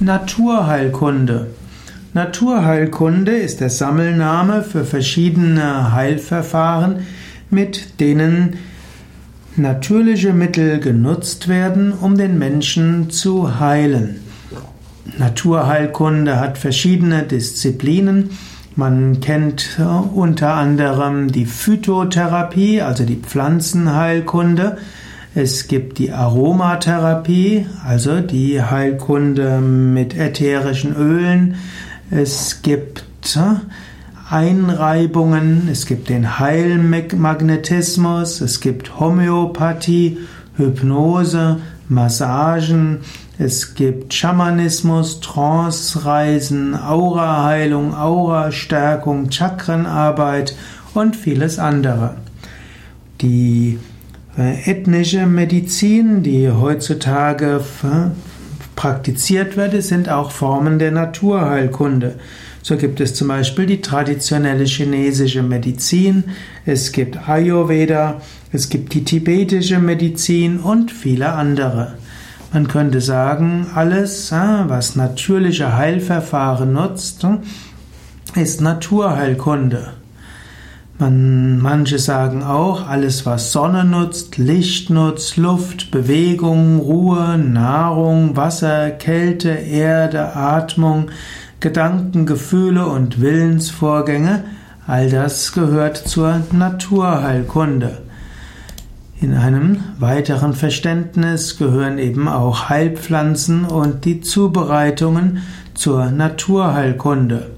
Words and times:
Naturheilkunde. 0.00 1.46
Naturheilkunde 2.14 3.32
ist 3.32 3.60
der 3.60 3.70
Sammelname 3.70 4.62
für 4.62 4.84
verschiedene 4.84 5.92
Heilverfahren, 5.92 7.06
mit 7.48 8.00
denen 8.00 8.56
natürliche 9.56 10.32
Mittel 10.32 10.80
genutzt 10.80 11.46
werden, 11.46 11.92
um 11.92 12.16
den 12.16 12.38
Menschen 12.38 13.10
zu 13.10 13.60
heilen. 13.60 14.20
Naturheilkunde 15.16 16.40
hat 16.40 16.58
verschiedene 16.58 17.22
Disziplinen. 17.22 18.30
Man 18.74 19.20
kennt 19.20 19.78
unter 20.12 20.54
anderem 20.54 21.30
die 21.30 21.46
Phytotherapie, 21.46 22.82
also 22.82 23.04
die 23.04 23.16
Pflanzenheilkunde. 23.16 24.78
Es 25.36 25.66
gibt 25.66 25.98
die 25.98 26.12
Aromatherapie, 26.12 27.66
also 27.84 28.20
die 28.20 28.62
Heilkunde 28.62 29.60
mit 29.60 30.16
ätherischen 30.16 30.94
Ölen. 30.94 31.56
Es 32.08 32.62
gibt 32.62 33.04
Einreibungen, 34.30 35.68
es 35.70 35.86
gibt 35.86 36.08
den 36.08 36.38
Heilmagnetismus, 36.38 38.42
es 38.42 38.60
gibt 38.60 39.00
Homöopathie, 39.00 40.18
Hypnose, 40.56 41.58
Massagen, 41.88 43.00
es 43.36 43.74
gibt 43.74 44.14
Schamanismus, 44.14 45.18
Trance-Reisen, 45.18 46.76
Auraheilung, 46.76 47.92
Aurastärkung, 47.92 49.30
Chakrenarbeit 49.30 50.54
und 50.94 51.16
vieles 51.16 51.58
andere. 51.58 52.14
Die 53.20 53.80
äh, 53.80 53.93
ethnische 54.36 55.26
Medizin, 55.26 56.22
die 56.22 56.50
heutzutage 56.50 57.60
praktiziert 58.74 59.56
wird, 59.56 59.80
sind 59.82 60.08
auch 60.08 60.32
Formen 60.32 60.78
der 60.78 60.90
Naturheilkunde. 60.90 62.16
So 62.62 62.76
gibt 62.76 63.00
es 63.00 63.14
zum 63.14 63.28
Beispiel 63.28 63.66
die 63.66 63.80
traditionelle 63.80 64.64
chinesische 64.64 65.42
Medizin, 65.42 66.24
es 66.64 66.92
gibt 66.92 67.28
Ayurveda, 67.28 68.22
es 68.52 68.70
gibt 68.70 68.94
die 68.94 69.04
tibetische 69.04 69.78
Medizin 69.78 70.58
und 70.58 70.90
viele 70.90 71.34
andere. 71.34 71.94
Man 72.52 72.66
könnte 72.66 73.00
sagen, 73.00 73.66
alles, 73.74 74.32
was 74.32 74.96
natürliche 74.96 75.76
Heilverfahren 75.76 76.72
nutzt, 76.72 77.26
ist 78.34 78.60
Naturheilkunde. 78.60 79.92
Man, 80.96 81.60
manche 81.60 81.98
sagen 81.98 82.44
auch, 82.44 82.86
alles 82.86 83.26
was 83.26 83.50
Sonne 83.50 83.84
nutzt, 83.84 84.38
Licht 84.38 84.90
nutzt, 84.90 85.36
Luft, 85.36 85.90
Bewegung, 85.90 86.78
Ruhe, 86.78 87.36
Nahrung, 87.36 88.36
Wasser, 88.36 88.90
Kälte, 88.90 89.48
Erde, 89.48 90.36
Atmung, 90.36 91.10
Gedanken, 91.58 92.26
Gefühle 92.26 92.86
und 92.86 93.20
Willensvorgänge, 93.20 94.44
all 94.86 95.10
das 95.10 95.52
gehört 95.52 95.96
zur 95.96 96.42
Naturheilkunde. 96.52 97.98
In 99.20 99.34
einem 99.34 99.78
weiteren 99.98 100.52
Verständnis 100.52 101.58
gehören 101.58 101.98
eben 101.98 102.28
auch 102.28 102.68
Heilpflanzen 102.68 103.64
und 103.64 104.04
die 104.04 104.20
Zubereitungen 104.20 105.42
zur 105.74 106.12
Naturheilkunde. 106.12 107.53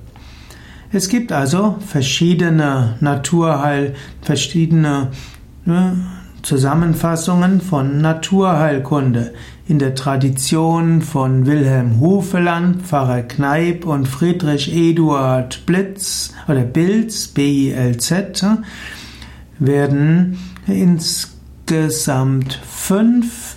Es 0.93 1.09
gibt 1.09 1.33
also 1.33 1.77
verschiedene 1.85 2.97
Naturheil, 3.01 3.95
verschiedene 4.23 5.09
ne, 5.65 5.97
Zusammenfassungen 6.43 7.61
von 7.61 8.01
Naturheilkunde. 8.01 9.35
In 9.67 9.81
der 9.81 9.97
Tradition 9.97 11.03
von 11.03 11.45
Wilhelm 11.45 11.99
Hufeland, 11.99 12.83
Pfarrer 12.83 13.23
Kneip 13.23 13.85
und 13.85 14.07
Friedrich 14.07 14.73
Eduard 14.73 15.67
Blitz 15.67 16.33
oder 16.47 16.61
Bilz, 16.61 17.27
B-I-L-Z, 17.29 18.47
werden 19.59 20.39
insgesamt 20.69 22.61
fünf 22.65 23.57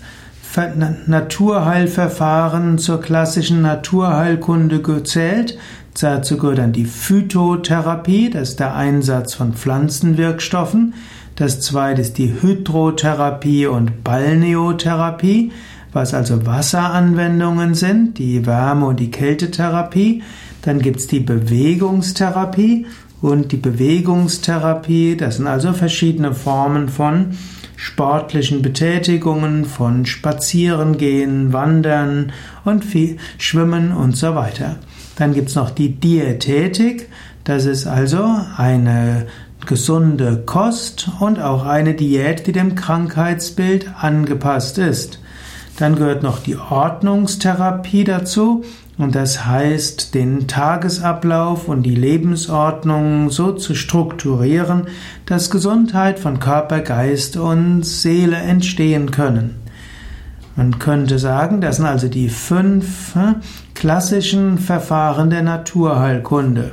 Naturheilverfahren 1.05 2.79
zur 2.79 3.01
klassischen 3.01 3.61
Naturheilkunde 3.61 4.81
gezählt. 4.81 5.59
Dazu 6.01 6.37
gehört 6.37 6.59
dann 6.59 6.71
die 6.71 6.85
Phytotherapie, 6.85 8.29
das 8.29 8.49
ist 8.49 8.59
der 8.59 8.73
Einsatz 8.73 9.33
von 9.33 9.53
Pflanzenwirkstoffen. 9.53 10.93
Das 11.35 11.59
zweite 11.59 12.01
ist 12.01 12.17
die 12.17 12.41
Hydrotherapie 12.41 13.67
und 13.67 14.03
Balneotherapie, 14.03 15.51
was 15.91 16.13
also 16.13 16.45
Wasseranwendungen 16.45 17.75
sind, 17.75 18.17
die 18.17 18.45
Wärme- 18.45 18.85
und 18.85 18.99
die 18.99 19.11
Kältetherapie. 19.11 20.23
Dann 20.61 20.79
gibt 20.79 20.99
es 20.99 21.07
die 21.07 21.19
Bewegungstherapie 21.19 22.85
und 23.21 23.51
die 23.51 23.57
Bewegungstherapie, 23.57 25.17
das 25.17 25.35
sind 25.35 25.47
also 25.47 25.73
verschiedene 25.73 26.33
Formen 26.33 26.87
von 26.87 27.37
sportlichen 27.75 28.61
Betätigungen, 28.61 29.65
von 29.65 30.05
Spazierengehen, 30.05 31.51
Wandern 31.51 32.31
und 32.63 32.85
viel 32.85 33.17
Schwimmen 33.37 33.91
und 33.91 34.15
so 34.15 34.35
weiter. 34.35 34.77
Dann 35.19 35.33
gibt 35.33 35.49
es 35.49 35.55
noch 35.55 35.69
die 35.69 35.91
Diätetik. 35.91 37.09
Das 37.43 37.65
ist 37.65 37.85
also 37.85 38.25
eine 38.57 39.27
gesunde 39.65 40.43
Kost 40.45 41.09
und 41.19 41.39
auch 41.41 41.65
eine 41.65 41.93
Diät, 41.93 42.47
die 42.47 42.53
dem 42.53 42.75
Krankheitsbild 42.75 43.91
angepasst 43.99 44.77
ist. 44.77 45.19
Dann 45.77 45.95
gehört 45.95 46.23
noch 46.23 46.39
die 46.39 46.55
Ordnungstherapie 46.55 48.05
dazu 48.05 48.63
und 48.97 49.15
das 49.15 49.45
heißt, 49.45 50.13
den 50.13 50.47
Tagesablauf 50.47 51.67
und 51.67 51.83
die 51.83 51.95
Lebensordnung 51.95 53.29
so 53.29 53.51
zu 53.51 53.75
strukturieren, 53.75 54.87
dass 55.25 55.51
Gesundheit 55.51 56.19
von 56.19 56.39
Körper, 56.39 56.79
Geist 56.79 57.35
und 57.35 57.83
Seele 57.85 58.37
entstehen 58.37 59.11
können. 59.11 59.55
Man 60.55 60.79
könnte 60.79 61.19
sagen, 61.19 61.61
das 61.61 61.77
sind 61.77 61.85
also 61.85 62.09
die 62.09 62.27
fünf 62.27 63.15
hm, 63.15 63.35
klassischen 63.79 64.57
Verfahren 64.57 65.29
der 65.29 65.41
Naturheilkunde. 65.41 66.71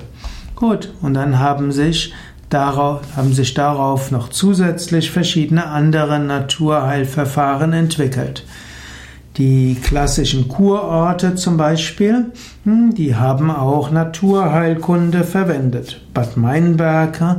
Gut, 0.56 0.92
und 1.02 1.14
dann 1.14 1.38
haben 1.38 1.70
sich 1.70 2.12
darauf, 2.48 3.02
haben 3.16 3.32
sich 3.32 3.54
darauf 3.54 4.10
noch 4.10 4.28
zusätzlich 4.28 5.12
verschiedene 5.12 5.66
andere 5.66 6.18
Naturheilverfahren 6.18 7.72
entwickelt. 7.74 8.44
Die 9.36 9.76
klassischen 9.80 10.48
Kurorte 10.48 11.36
zum 11.36 11.56
Beispiel, 11.56 12.32
hm, 12.64 12.92
die 12.92 13.14
haben 13.14 13.52
auch 13.52 13.92
Naturheilkunde 13.92 15.22
verwendet. 15.22 16.00
Bad 16.12 16.36
Meinberg 16.36 17.20
äh, 17.20 17.34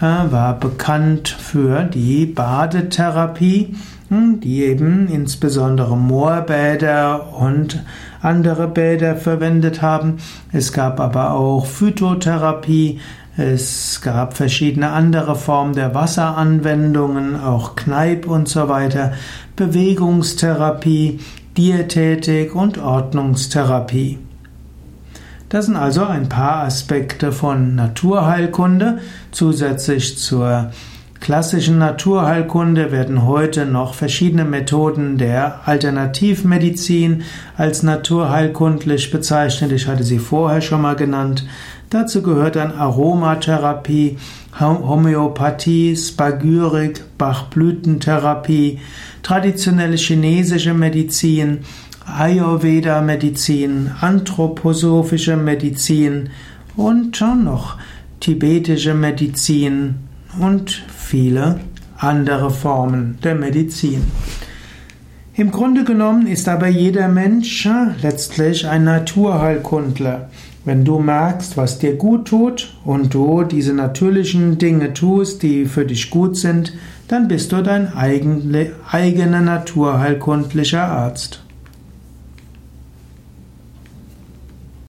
war 0.00 0.58
bekannt 0.58 1.28
für 1.28 1.84
die 1.84 2.26
Badetherapie 2.26 3.74
hm, 4.14 4.40
die 4.40 4.62
eben 4.62 5.08
insbesondere 5.08 5.96
Moorbäder 5.96 7.32
und 7.32 7.82
andere 8.20 8.68
Bäder 8.68 9.16
verwendet 9.16 9.80
haben. 9.80 10.18
Es 10.52 10.72
gab 10.72 11.00
aber 11.00 11.32
auch 11.32 11.64
Phytotherapie, 11.64 13.00
es 13.36 14.00
gab 14.02 14.36
verschiedene 14.36 14.90
andere 14.90 15.34
Formen 15.34 15.74
der 15.74 15.94
Wasseranwendungen, 15.94 17.40
auch 17.40 17.74
Kneipp 17.76 18.26
und 18.26 18.48
so 18.48 18.68
weiter, 18.68 19.12
Bewegungstherapie, 19.56 21.20
Diätetik 21.56 22.54
und 22.54 22.78
Ordnungstherapie. 22.78 24.18
Das 25.54 25.66
sind 25.66 25.76
also 25.76 26.04
ein 26.04 26.28
paar 26.28 26.64
Aspekte 26.64 27.30
von 27.30 27.76
Naturheilkunde 27.76 28.98
zusätzlich 29.30 30.18
zur 30.18 30.72
klassischen 31.20 31.78
Naturheilkunde 31.78 32.90
werden 32.90 33.24
heute 33.24 33.64
noch 33.64 33.94
verschiedene 33.94 34.44
Methoden 34.44 35.16
der 35.16 35.60
Alternativmedizin 35.64 37.22
als 37.56 37.84
naturheilkundlich 37.84 39.12
bezeichnet. 39.12 39.70
Ich 39.70 39.86
hatte 39.86 40.02
sie 40.02 40.18
vorher 40.18 40.60
schon 40.60 40.82
mal 40.82 40.96
genannt. 40.96 41.46
Dazu 41.88 42.22
gehört 42.22 42.56
dann 42.56 42.72
Aromatherapie, 42.72 44.18
Homöopathie, 44.58 45.96
Spagyrik, 45.96 47.04
Bachblütentherapie, 47.16 48.80
traditionelle 49.22 49.96
chinesische 49.96 50.74
Medizin, 50.74 51.60
Ayurveda-Medizin, 52.06 53.90
anthroposophische 54.00 55.36
Medizin 55.36 56.30
und 56.76 57.16
schon 57.16 57.44
noch 57.44 57.76
tibetische 58.20 58.94
Medizin 58.94 59.96
und 60.38 60.70
viele 60.70 61.60
andere 61.96 62.50
Formen 62.50 63.18
der 63.22 63.34
Medizin. 63.34 64.02
Im 65.36 65.50
Grunde 65.50 65.84
genommen 65.84 66.26
ist 66.26 66.48
aber 66.48 66.68
jeder 66.68 67.08
Mensch 67.08 67.68
letztlich 68.00 68.68
ein 68.68 68.84
Naturheilkundler. 68.84 70.28
Wenn 70.64 70.84
du 70.84 70.98
merkst, 71.00 71.56
was 71.56 71.78
dir 71.78 71.96
gut 71.96 72.28
tut 72.28 72.74
und 72.84 73.12
du 73.12 73.42
diese 73.42 73.74
natürlichen 73.74 74.58
Dinge 74.58 74.94
tust, 74.94 75.42
die 75.42 75.66
für 75.66 75.84
dich 75.84 76.08
gut 76.10 76.36
sind, 76.36 76.72
dann 77.08 77.28
bist 77.28 77.52
du 77.52 77.62
dein 77.62 77.92
eigener 77.94 79.40
naturheilkundlicher 79.40 80.84
Arzt. 80.84 81.43